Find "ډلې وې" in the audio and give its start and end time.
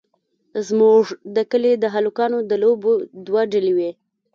3.51-3.91